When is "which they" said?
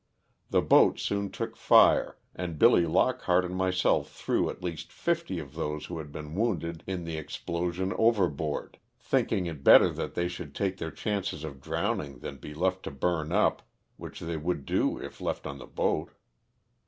13.97-14.37